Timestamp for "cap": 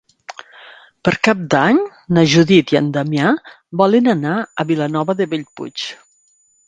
1.27-1.43